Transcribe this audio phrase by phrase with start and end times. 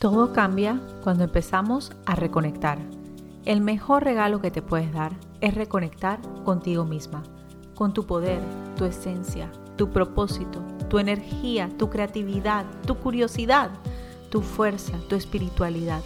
[0.00, 2.78] Todo cambia cuando empezamos a reconectar.
[3.44, 7.22] El mejor regalo que te puedes dar es reconectar contigo misma,
[7.74, 8.40] con tu poder,
[8.78, 13.68] tu esencia, tu propósito, tu energía, tu creatividad, tu curiosidad,
[14.30, 16.00] tu fuerza, tu espiritualidad.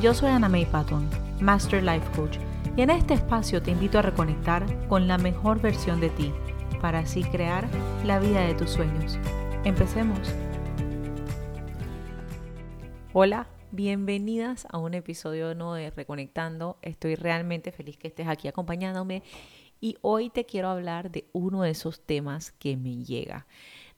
[0.00, 1.06] Yo soy Ana May Patton,
[1.42, 2.38] Master Life Coach,
[2.74, 6.32] y en este espacio te invito a reconectar con la mejor versión de ti,
[6.80, 7.68] para así crear
[8.02, 9.18] la vida de tus sueños.
[9.64, 10.32] Empecemos.
[13.12, 16.78] Hola, bienvenidas a un episodio nuevo de Reconectando.
[16.80, 19.24] Estoy realmente feliz que estés aquí acompañándome
[19.80, 23.48] y hoy te quiero hablar de uno de esos temas que me llega.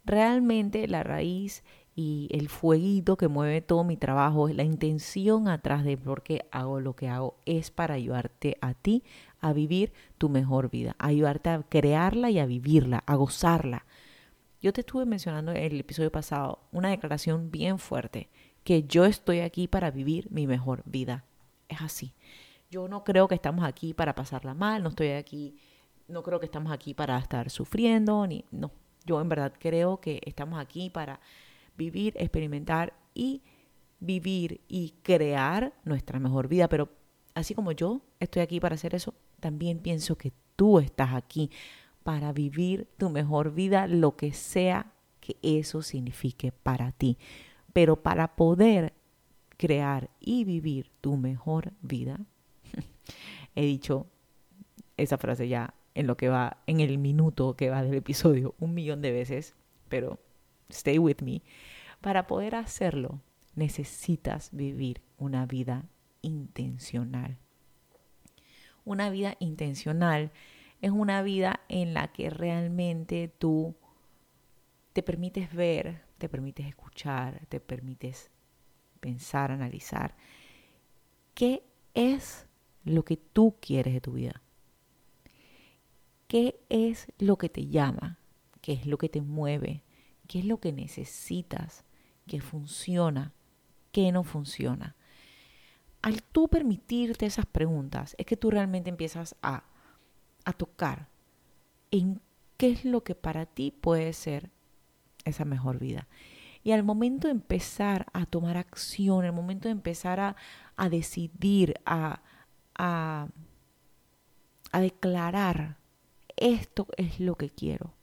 [0.07, 1.63] Realmente la raíz
[1.95, 6.81] y el fueguito que mueve todo mi trabajo, la intención atrás de por qué hago
[6.81, 9.05] lo que hago es para ayudarte a ti
[9.43, 13.85] a vivir tu mejor vida, ayudarte a crearla y a vivirla, a gozarla.
[14.63, 18.29] Yo te estuve mencionando en el episodio pasado una declaración bien fuerte
[18.63, 21.25] que yo estoy aquí para vivir mi mejor vida.
[21.69, 22.15] Es así.
[22.71, 25.57] Yo no creo que estamos aquí para pasarla mal, no estoy aquí,
[26.07, 28.71] no creo que estamos aquí para estar sufriendo, ni no.
[29.05, 31.19] Yo en verdad creo que estamos aquí para
[31.77, 33.43] vivir, experimentar y
[33.99, 36.69] vivir y crear nuestra mejor vida.
[36.69, 36.89] Pero
[37.35, 41.51] así como yo estoy aquí para hacer eso, también pienso que tú estás aquí
[42.03, 47.19] para vivir tu mejor vida, lo que sea que eso signifique para ti.
[47.73, 48.93] Pero para poder
[49.57, 52.21] crear y vivir tu mejor vida,
[53.55, 54.07] he dicho
[54.97, 58.75] esa frase ya en lo que va, en el minuto que va del episodio, un
[58.75, 59.55] millón de veces,
[59.89, 60.19] pero
[60.71, 61.43] stay with me.
[62.01, 63.21] Para poder hacerlo,
[63.55, 65.85] necesitas vivir una vida
[66.23, 67.39] intencional.
[68.85, 70.33] Una vida intencional
[70.83, 73.77] es una vida en la que realmente tú
[74.93, 78.31] te permites ver, te permites escuchar, te permites
[79.01, 80.17] pensar, analizar
[81.35, 81.63] qué
[81.95, 82.47] es
[82.85, 84.43] lo que tú quieres de tu vida.
[86.27, 88.19] ¿Qué es lo que te llama?
[88.61, 89.85] ¿Qué es lo que te mueve?
[90.27, 91.85] ¿Qué es lo que necesitas?
[92.27, 93.33] ¿Qué funciona?
[93.93, 94.97] ¿Qué no funciona?
[96.01, 99.65] Al tú permitirte esas preguntas, es que tú realmente empiezas a,
[100.45, 101.09] a tocar
[101.91, 102.21] en
[102.57, 104.51] qué es lo que para ti puede ser
[105.25, 106.09] esa mejor vida.
[106.65, 110.37] Y al momento de empezar a tomar acción, al momento de empezar a,
[110.77, 112.23] a decidir, a,
[112.75, 113.29] a,
[114.71, 115.79] a declarar,
[116.37, 117.95] esto es lo que quiero,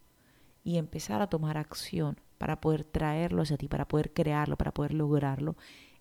[0.64, 4.94] y empezar a tomar acción para poder traerlo hacia ti, para poder crearlo, para poder
[4.94, 5.56] lograrlo,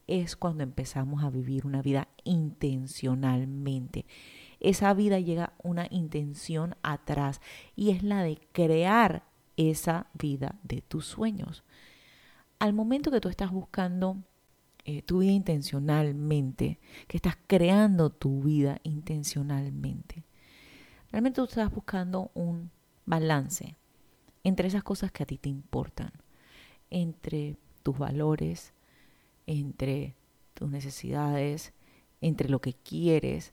[0.07, 4.07] es cuando empezamos a vivir una vida intencionalmente.
[4.61, 7.41] Esa vida llega una intención atrás
[7.77, 9.25] y es la de crear
[9.57, 11.65] esa vida de tus sueños.
[12.59, 14.19] Al momento que tú estás buscando
[14.85, 20.25] eh, tu vida intencionalmente, que estás creando tu vida intencionalmente,
[21.11, 22.71] realmente tú estás buscando un
[23.05, 23.77] balance
[24.45, 26.13] entre esas cosas que a ti te importan,
[26.91, 28.73] entre tus valores,
[29.47, 30.17] entre
[30.55, 31.73] tus necesidades,
[32.21, 33.53] entre lo que quieres,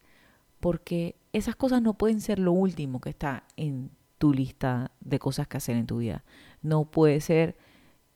[0.65, 5.47] porque esas cosas no pueden ser lo último que está en tu lista de cosas
[5.47, 6.23] que hacer en tu vida.
[6.63, 7.55] No puede ser,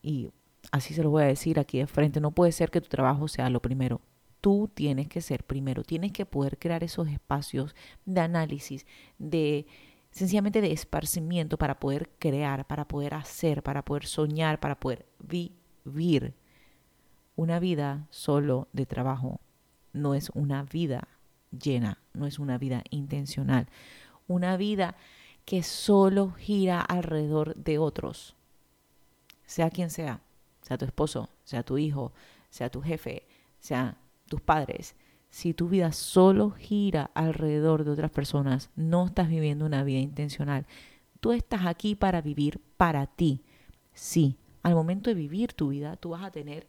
[0.02, 0.32] y
[0.72, 3.28] así se lo voy a decir aquí de frente, no puede ser que tu trabajo
[3.28, 4.02] sea lo primero.
[4.42, 8.88] Tú tienes que ser primero, tienes que poder crear esos espacios de análisis,
[9.20, 9.68] de
[10.10, 16.34] sencillamente de esparcimiento para poder crear, para poder hacer, para poder soñar, para poder vivir.
[17.36, 19.40] Una vida solo de trabajo
[19.94, 21.10] no es una vida
[21.52, 23.68] llena, no es una vida intencional.
[24.28, 24.96] Una vida
[25.46, 28.36] que solo gira alrededor de otros,
[29.46, 30.22] sea quien sea,
[30.62, 32.14] sea tu esposo, sea tu hijo,
[32.52, 33.26] sea tu jefe,
[33.60, 33.98] sea
[34.28, 34.96] tus padres.
[35.32, 40.68] Si tu vida solo gira alrededor de otras personas, no estás viviendo una vida intencional.
[41.20, 43.44] Tú estás aquí para vivir para ti.
[43.94, 46.68] Sí, al momento de vivir tu vida, tú vas a tener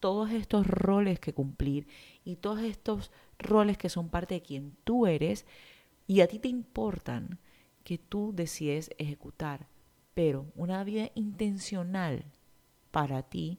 [0.00, 1.86] todos estos roles que cumplir
[2.24, 5.46] y todos estos roles que son parte de quien tú eres
[6.06, 7.38] y a ti te importan
[7.82, 9.68] que tú decides ejecutar.
[10.14, 12.24] Pero una vida intencional
[12.90, 13.58] para ti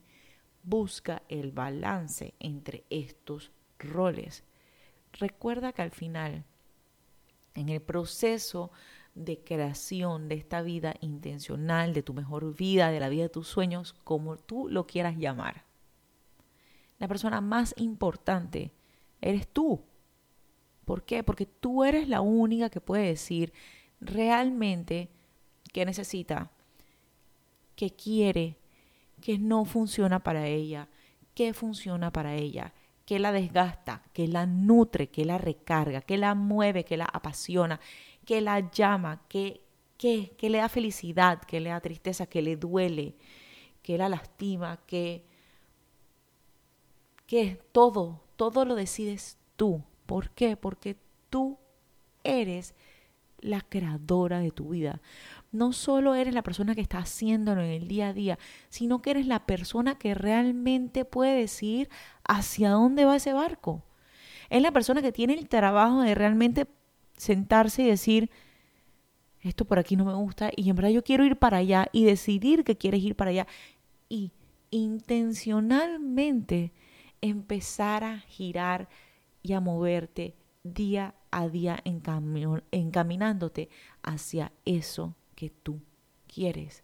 [0.64, 4.44] busca el balance entre estos roles.
[5.14, 6.46] Recuerda que al final,
[7.54, 8.72] en el proceso
[9.14, 13.48] de creación de esta vida intencional, de tu mejor vida, de la vida de tus
[13.48, 15.64] sueños, como tú lo quieras llamar,
[17.00, 18.72] la persona más importante
[19.22, 19.82] eres tú.
[20.86, 21.24] ¿Por qué?
[21.24, 23.54] Porque tú eres la única que puede decir,
[24.00, 25.10] realmente
[25.74, 26.52] que necesita,
[27.76, 28.58] que quiere,
[29.22, 30.88] que no funciona para ella,
[31.34, 32.74] qué funciona para ella,
[33.06, 37.80] qué la desgasta, qué la nutre, qué la recarga, qué la mueve, qué la apasiona,
[38.26, 39.62] qué la llama, qué,
[39.98, 43.16] qué, qué le da felicidad, qué le da tristeza, qué le duele,
[43.82, 45.24] qué la lastima, qué,
[47.28, 49.84] qué todo, todo lo decides tú.
[50.06, 50.58] ¿Por qué?
[50.58, 50.98] Porque
[51.30, 51.58] tú
[52.24, 52.76] eres
[53.40, 55.02] la creadora de tu vida.
[55.52, 58.38] No solo eres la persona que está haciéndolo en el día a día,
[58.70, 61.90] sino que eres la persona que realmente puede decir
[62.28, 63.84] hacia dónde va ese barco.
[64.50, 66.68] Es la persona que tiene el trabajo de realmente
[67.18, 68.30] sentarse y decir,
[69.42, 72.04] esto por aquí no me gusta y en verdad yo quiero ir para allá y
[72.04, 73.48] decidir que quieres ir para allá
[74.10, 74.32] y
[74.72, 76.74] intencionalmente
[77.26, 78.90] empezar a girar
[79.42, 81.84] y a moverte día a día
[82.72, 83.70] encaminándote
[84.02, 85.82] hacia eso que tú
[86.34, 86.84] quieres.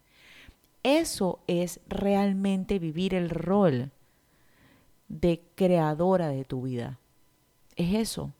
[0.83, 3.91] Eso es realmente vivir el rol
[5.07, 6.99] de creadora de tu vida.
[7.75, 8.33] Es eso.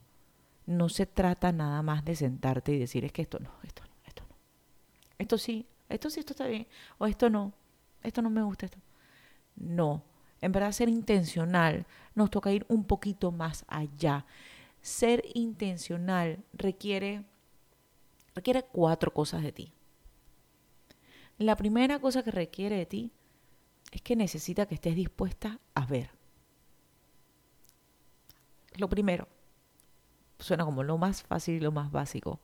[0.66, 3.94] No se trata nada más de sentarte y decir es que esto no, esto no,
[4.06, 4.36] esto no.
[5.18, 6.66] Esto sí, esto sí, esto está bien.
[6.98, 7.52] O esto no,
[8.02, 8.78] esto no me gusta, esto.
[9.56, 10.02] No,
[10.42, 14.26] en verdad ser intencional nos toca ir un poquito más allá.
[14.82, 17.24] Ser intencional requiere,
[18.34, 19.72] requiere cuatro cosas de ti.
[21.38, 23.12] La primera cosa que requiere de ti
[23.92, 26.10] es que necesita que estés dispuesta a ver.
[28.76, 29.28] Lo primero,
[30.40, 32.40] suena como lo más fácil y lo más básico,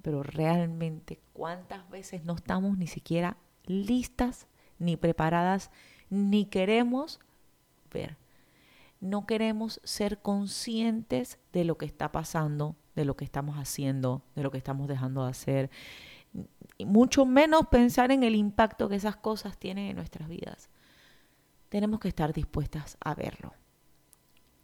[0.00, 3.36] pero realmente cuántas veces no estamos ni siquiera
[3.66, 4.46] listas,
[4.78, 5.70] ni preparadas,
[6.08, 7.20] ni queremos
[7.94, 8.18] ver.
[9.00, 14.42] No queremos ser conscientes de lo que está pasando, de lo que estamos haciendo, de
[14.42, 15.70] lo que estamos dejando de hacer,
[16.76, 20.68] y mucho menos pensar en el impacto que esas cosas tienen en nuestras vidas.
[21.68, 23.54] Tenemos que estar dispuestas a verlo.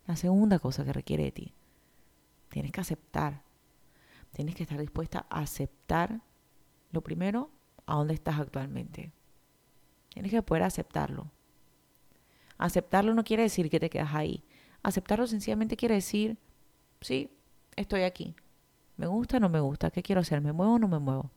[0.07, 1.55] La segunda cosa que requiere de ti,
[2.49, 3.43] tienes que aceptar.
[4.33, 6.21] Tienes que estar dispuesta a aceptar,
[6.93, 7.51] lo primero,
[7.87, 9.13] a dónde estás actualmente.
[10.09, 11.31] Tienes que poder aceptarlo.
[12.61, 14.45] Aceptarlo no quiere decir que te quedas ahí.
[14.83, 16.37] Aceptarlo sencillamente quiere decir,
[17.01, 17.31] sí,
[17.75, 18.35] estoy aquí.
[18.99, 19.91] ¿Me gusta o no me gusta?
[19.91, 20.43] ¿Qué quiero hacer?
[20.43, 21.31] ¿Me muevo o no me muevo?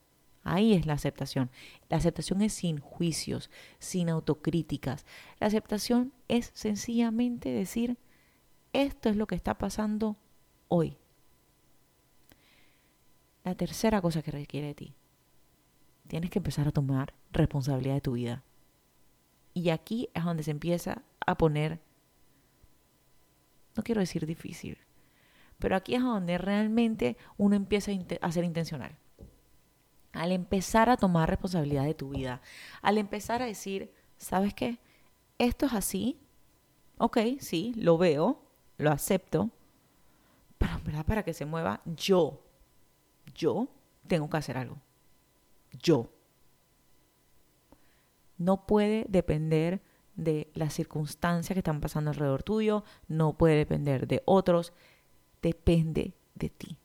[0.43, 1.49] Ahí es la aceptación.
[1.87, 3.49] La aceptación es sin juicios,
[3.79, 5.05] sin autocríticas.
[5.39, 7.97] La aceptación es sencillamente decir,
[8.73, 10.17] esto es lo que está pasando
[10.67, 10.97] hoy.
[13.45, 14.93] La tercera cosa que requiere de ti,
[16.09, 18.43] tienes que empezar a tomar responsabilidad de tu vida.
[19.53, 21.79] Y aquí es donde se empieza a poner,
[23.75, 24.77] no quiero decir difícil,
[25.59, 27.91] pero aquí es donde realmente uno empieza
[28.21, 28.97] a, ser intencional.
[30.11, 32.41] Al empezar a tomar responsabilidad de tu vida,
[32.81, 34.79] al empezar a decir, ¿sabes qué?
[35.37, 36.19] Esto es así,
[36.97, 38.43] ok, sí, lo veo,
[38.77, 39.49] lo acepto,
[40.57, 42.43] pero verdad para que se mueva, yo,
[43.33, 43.69] yo
[44.07, 44.77] tengo que hacer algo.
[45.81, 46.09] Yo.
[48.37, 49.81] No puede depender
[50.15, 54.73] de las circunstancias que están pasando alrededor tuyo, no puede depender de otros,
[55.41, 56.77] depende de ti.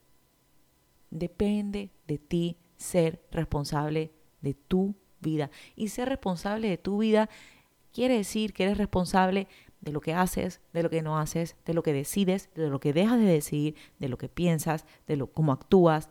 [1.11, 5.51] Depende de ti ser responsable de tu vida.
[5.77, 7.29] Y ser responsable de tu vida
[7.93, 9.49] quiere decir que eres responsable
[9.81, 12.81] de lo que haces, de lo que no haces, de lo que decides, de lo
[12.81, 16.11] que dejas de decidir, de lo que piensas, de lo cómo actúas,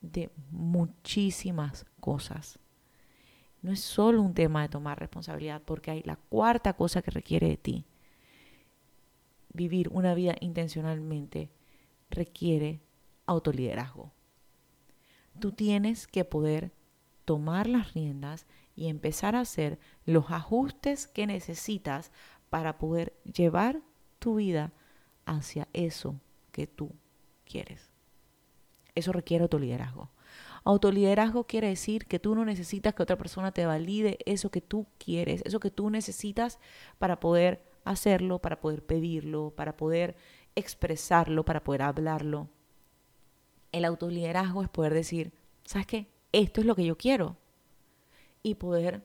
[0.00, 2.58] de muchísimas cosas.
[3.64, 7.48] No es solo un tema de tomar responsabilidad, porque hay la cuarta cosa que requiere
[7.48, 7.86] de ti.
[9.54, 11.48] Vivir una vida intencionalmente
[12.10, 12.82] requiere
[13.24, 14.12] autoliderazgo.
[15.40, 16.72] Tú tienes que poder
[17.24, 18.44] tomar las riendas
[18.76, 22.12] y empezar a hacer los ajustes que necesitas
[22.50, 23.80] para poder llevar
[24.18, 24.74] tu vida
[25.24, 26.20] hacia eso
[26.52, 26.90] que tú
[27.46, 27.88] quieres.
[28.94, 30.10] Eso requiere autoliderazgo.
[30.64, 34.86] Autoliderazgo quiere decir que tú no necesitas que otra persona te valide eso que tú
[34.98, 36.58] quieres, eso que tú necesitas
[36.98, 40.16] para poder hacerlo, para poder pedirlo, para poder
[40.54, 42.48] expresarlo, para poder hablarlo.
[43.72, 45.32] El autoliderazgo es poder decir,
[45.64, 46.08] ¿sabes qué?
[46.32, 47.36] Esto es lo que yo quiero.
[48.42, 49.02] Y poder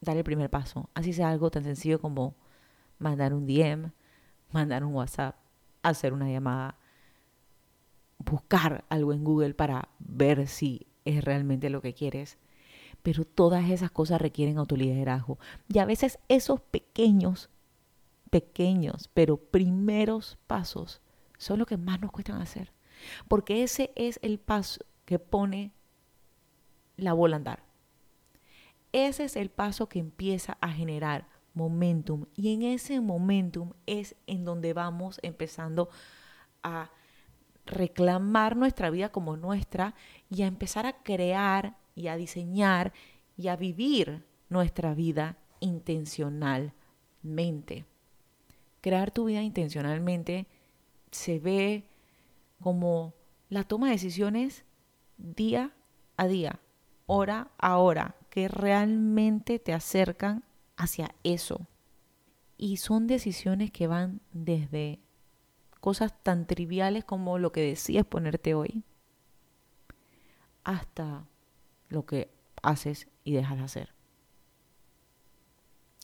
[0.00, 0.88] dar el primer paso.
[0.94, 2.34] Así sea algo tan sencillo como
[2.98, 3.92] mandar un DM,
[4.50, 5.36] mandar un WhatsApp,
[5.82, 6.78] hacer una llamada,
[8.24, 12.38] buscar algo en Google para ver si es realmente lo que quieres.
[13.02, 15.38] Pero todas esas cosas requieren autoliderazgo.
[15.68, 17.48] Y a veces esos pequeños,
[18.30, 21.00] pequeños, pero primeros pasos
[21.38, 22.72] son los que más nos cuestan hacer.
[23.26, 25.72] Porque ese es el paso que pone
[26.96, 27.62] la bola a andar.
[28.92, 32.26] Ese es el paso que empieza a generar momentum.
[32.36, 35.88] Y en ese momentum es en donde vamos empezando
[36.62, 36.90] a
[37.70, 39.94] reclamar nuestra vida como nuestra
[40.28, 42.92] y a empezar a crear y a diseñar
[43.36, 47.84] y a vivir nuestra vida intencionalmente.
[48.80, 50.46] Crear tu vida intencionalmente
[51.10, 51.84] se ve
[52.60, 53.14] como
[53.48, 54.64] la toma de decisiones
[55.16, 55.72] día
[56.16, 56.60] a día,
[57.06, 60.44] hora a hora, que realmente te acercan
[60.76, 61.66] hacia eso.
[62.56, 65.00] Y son decisiones que van desde
[65.80, 68.84] cosas tan triviales como lo que decías ponerte hoy,
[70.64, 71.26] hasta
[71.88, 72.30] lo que
[72.62, 73.94] haces y dejas de hacer.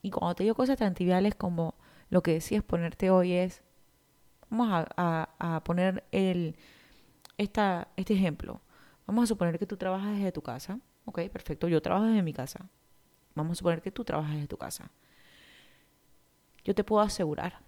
[0.02, 1.74] Y cuando te digo cosas tan triviales como
[2.10, 3.62] lo que decías ponerte hoy es,
[4.48, 6.56] vamos a, poner el,
[7.38, 8.60] esta, este ejemplo.
[9.06, 10.80] Vamos a suponer que tú trabajas desde tu casa.
[11.04, 12.68] Ok, perfecto, yo trabajo desde mi casa.
[13.34, 14.90] Vamos a suponer que tú trabajas desde tu casa.
[16.64, 17.60] Yo te puedo asegurar,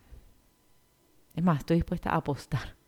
[1.34, 2.76] es más, estoy dispuesta a apostar.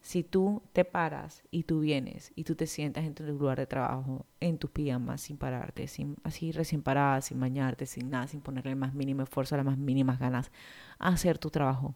[0.00, 3.66] Si tú te paras y tú vienes y tú te sientas en tu lugar de
[3.66, 8.42] trabajo, en tus pijamas, sin pararte, sin, así recién parada, sin bañarte, sin nada, sin
[8.42, 10.52] ponerle el más mínimo esfuerzo, las más mínimas ganas
[10.98, 11.94] a hacer tu trabajo,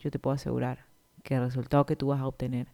[0.00, 0.86] yo te puedo asegurar
[1.22, 2.66] que el resultado que tú vas a obtener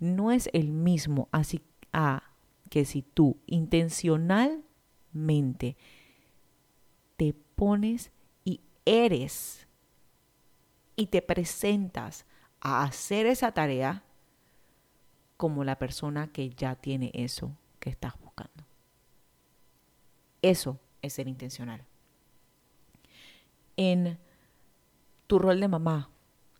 [0.00, 2.24] no es el mismo así a
[2.68, 5.76] que si tú intencionalmente
[7.16, 8.10] te pones
[8.44, 9.68] y eres
[11.00, 12.26] y te presentas
[12.60, 14.04] a hacer esa tarea
[15.38, 18.66] como la persona que ya tiene eso que estás buscando.
[20.42, 21.86] Eso es ser intencional.
[23.78, 24.18] En
[25.26, 26.10] tu rol de mamá,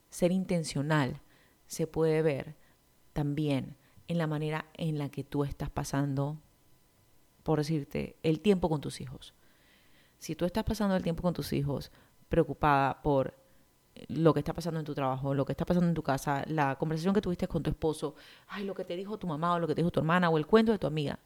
[0.08, 1.20] ser intencional
[1.66, 2.56] se puede ver
[3.12, 3.76] también
[4.08, 6.40] en la manera en la que tú estás pasando,
[7.42, 9.34] por decirte, el tiempo con tus hijos.
[10.18, 11.92] Si tú estás pasando el tiempo con tus hijos
[12.30, 13.39] preocupada por
[14.08, 16.76] lo que está pasando en tu trabajo, lo que está pasando en tu casa, la
[16.76, 18.14] conversación que tuviste con tu esposo,
[18.48, 20.38] ay, lo que te dijo tu mamá o lo que te dijo tu hermana o
[20.38, 21.18] el cuento de tu amiga.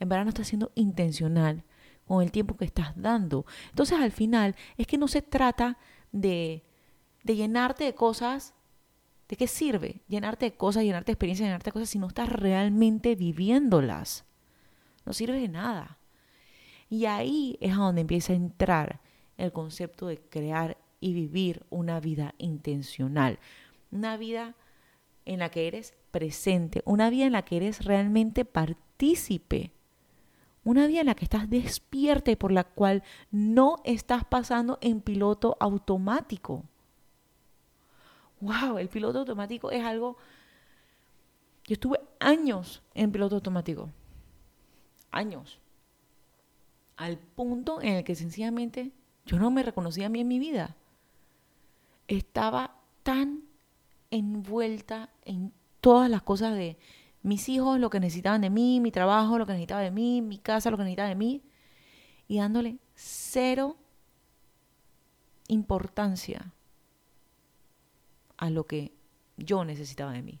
[0.00, 1.64] En verdad no estás siendo intencional
[2.06, 3.44] con el tiempo que estás dando.
[3.70, 5.78] Entonces al final es que no se trata
[6.12, 6.64] de,
[7.22, 8.54] de llenarte de cosas.
[9.28, 12.30] ¿De qué sirve llenarte de cosas, llenarte de experiencias, llenarte de cosas si no estás
[12.30, 14.24] realmente viviéndolas?
[15.04, 15.98] No sirve de nada.
[16.88, 19.00] Y ahí es a donde empieza a entrar
[19.36, 23.38] el concepto de crear y vivir una vida intencional,
[23.90, 24.54] una vida
[25.24, 29.72] en la que eres presente, una vida en la que eres realmente partícipe,
[30.64, 35.00] una vida en la que estás despierta y por la cual no estás pasando en
[35.00, 36.64] piloto automático.
[38.40, 40.16] Wow, el piloto automático es algo...
[41.64, 43.90] Yo estuve años en piloto automático.
[45.10, 45.58] Años.
[46.96, 48.92] Al punto en el que sencillamente
[49.26, 50.74] yo no me reconocía a mí en mi vida
[52.08, 53.44] estaba tan
[54.10, 56.78] envuelta en todas las cosas de
[57.22, 60.38] mis hijos, lo que necesitaban de mí, mi trabajo, lo que necesitaba de mí, mi
[60.38, 61.42] casa, lo que necesitaba de mí,
[62.26, 63.76] y dándole cero
[65.48, 66.52] importancia
[68.36, 68.92] a lo que
[69.36, 70.40] yo necesitaba de mí.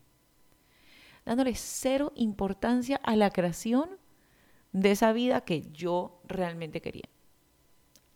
[1.24, 3.90] Dándole cero importancia a la creación
[4.72, 7.08] de esa vida que yo realmente quería.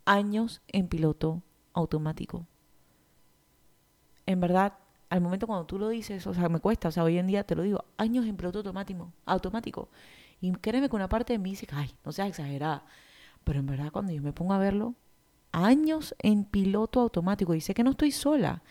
[0.05, 1.43] Años en piloto
[1.75, 2.47] automático
[4.27, 4.75] en verdad,
[5.11, 7.45] al momento cuando tú lo dices, o sea, me cuesta, o sea, hoy en día
[7.45, 9.89] te lo digo, años en piloto automático, automático.
[10.41, 12.85] Y créeme que una parte de mí dice, ay, no seas exagerada.
[13.45, 14.95] Pero en verdad, cuando yo me pongo a verlo,
[15.53, 18.63] años en piloto automático, y sé que no estoy sola.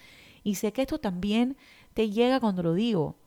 [0.43, 1.58] Y sé que esto también
[1.93, 3.17] te llega cuando lo digo.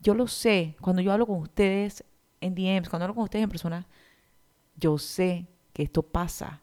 [0.00, 2.04] Yo lo sé, cuando yo hablo con ustedes
[2.40, 3.86] en DMs, cuando hablo con ustedes en persona,
[4.76, 6.62] yo sé que esto pasa.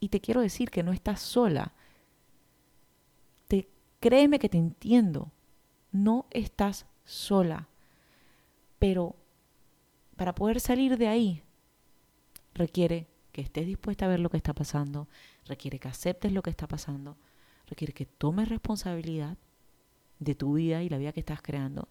[0.00, 1.74] Y te quiero decir que no estás sola.
[4.06, 5.32] Créeme que te entiendo.
[5.90, 7.66] No estás sola.
[8.78, 9.16] Pero
[10.14, 11.42] para poder salir de ahí,
[12.54, 15.08] requiere que estés dispuesta a ver lo que está pasando,
[15.44, 17.16] requiere que aceptes lo que está pasando,
[17.66, 19.38] requiere que tomes responsabilidad
[20.20, 21.88] de tu vida y la vida que estás creando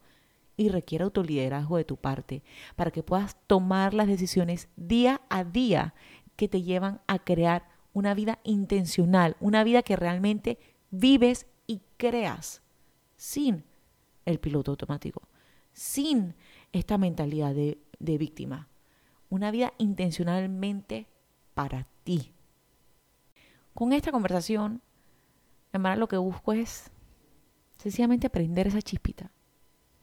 [0.56, 2.44] y requiere autoliderazgo de tu parte
[2.78, 5.94] para que puedas tomar las decisiones día a día
[6.38, 10.60] que te llevan a crear una vida intencional, una vida que realmente
[10.92, 12.62] vives y creas
[13.16, 13.64] sin
[14.26, 15.28] el piloto automático,
[15.72, 16.36] sin
[16.72, 18.70] esta mentalidad de, víctima.
[19.30, 21.08] Una vida intencionalmente
[21.54, 22.34] para ti.
[23.74, 24.82] Con esta conversación,
[25.74, 26.92] verdad lo que busco es
[27.78, 29.32] sencillamente aprender esa chispita,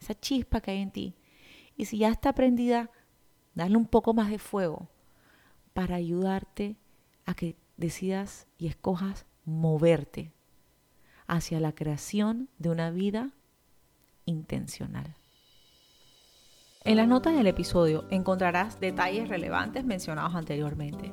[0.00, 1.14] esa chispa que hay en ti.
[1.76, 2.90] Y si ya está prendida,
[3.54, 4.88] darle un poco más de fuego
[5.73, 6.76] para ayudarte
[7.25, 10.33] a que decidas y escojas moverte
[11.32, 13.30] hacia la creación de una vida
[14.26, 15.16] intencional.
[16.84, 21.10] En las notas del episodio encontrarás detalles relevantes mencionados anteriormente.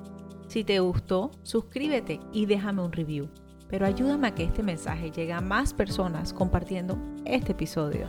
[0.49, 3.29] Si te gustó, suscríbete y déjame un review,
[3.69, 8.07] pero ayúdame a que este mensaje llegue a más personas compartiendo este episodio.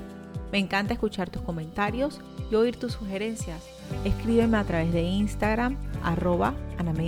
[0.50, 3.64] Me encanta escuchar tus comentarios y oír tus sugerencias.
[4.04, 6.54] Escríbeme a través de Instagram, arroba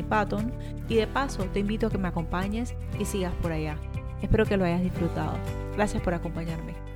[0.08, 0.52] Patton,
[0.88, 3.76] y de paso te invito a que me acompañes y sigas por allá.
[4.22, 5.36] Espero que lo hayas disfrutado.
[5.74, 6.91] Gracias por acompañarme.